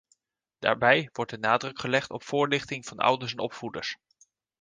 Daarbij 0.59 1.09
wordt 1.13 1.31
de 1.31 1.37
nadruk 1.37 1.79
gelegd 1.79 2.09
op 2.11 2.23
voorlichting 2.23 2.85
van 2.85 2.97
ouders 2.97 3.31
en 3.31 3.39
opvoeders. 3.39 3.97